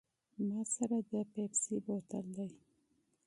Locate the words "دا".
1.85-1.85